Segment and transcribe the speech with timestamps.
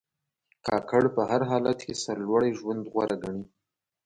[0.67, 3.43] کاکړ په هر حالت کې سرلوړي ژوند غوره ګڼي.